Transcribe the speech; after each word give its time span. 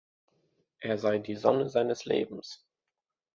Er 0.79 0.97
sei 0.97 1.19
die 1.19 1.35
Sonne 1.35 1.69
seines 1.69 2.05
Lebens. 2.05 2.65